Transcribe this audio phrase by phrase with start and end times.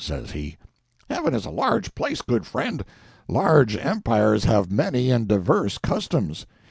[0.03, 0.57] says he.
[1.11, 2.83] "Heaven is a large place, good friend.
[3.27, 6.47] Large empires have many and diverse customs.